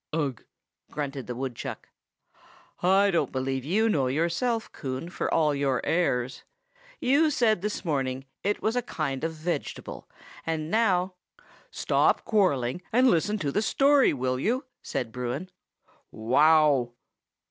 "Ugh!" 0.11 0.43
grunted 0.89 1.27
the 1.27 1.35
woodchuck. 1.35 1.87
"I 2.81 3.11
don't 3.11 3.31
believe 3.31 3.63
you 3.63 3.87
know 3.87 4.07
yourself, 4.07 4.71
Coon, 4.71 5.09
for 5.09 5.31
all 5.31 5.53
your 5.53 5.79
airs! 5.85 6.43
You 6.99 7.29
said 7.29 7.61
this 7.61 7.85
morning 7.85 8.25
it 8.43 8.63
was 8.63 8.75
a 8.75 8.81
kind 8.81 9.23
of 9.23 9.31
vegetable, 9.31 10.09
and 10.43 10.71
now—" 10.71 11.13
"Stop 11.69 12.25
quarrelling, 12.25 12.81
and 12.91 13.11
listen 13.11 13.37
to 13.37 13.51
the 13.51 13.61
story, 13.61 14.11
will 14.11 14.39
you?" 14.39 14.65
said 14.81 15.11
Bruin. 15.11 15.51
"Wow!" 16.09 16.93